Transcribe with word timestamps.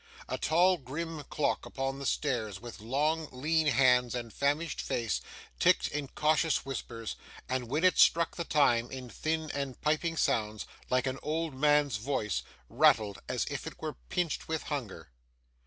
A 0.27 0.35
tall 0.39 0.77
grim 0.77 1.23
clock 1.25 1.63
upon 1.63 1.99
the 1.99 2.07
stairs, 2.07 2.59
with 2.59 2.81
long 2.81 3.27
lean 3.31 3.67
hands 3.67 4.15
and 4.15 4.33
famished 4.33 4.81
face, 4.81 5.21
ticked 5.59 5.89
in 5.89 6.07
cautious 6.07 6.65
whispers; 6.65 7.15
and 7.47 7.69
when 7.69 7.83
it 7.83 7.99
struck 7.99 8.35
the 8.35 8.43
time, 8.43 8.89
in 8.89 9.11
thin 9.11 9.51
and 9.51 9.79
piping 9.79 10.17
sounds, 10.17 10.65
like 10.89 11.05
an 11.05 11.19
old 11.21 11.53
man's 11.53 11.97
voice, 11.97 12.41
rattled, 12.67 13.19
as 13.29 13.45
if 13.45 13.67
it 13.67 13.79
were 13.79 13.93
pinched 14.09 14.47
with 14.47 14.63
hunger. 14.63 15.11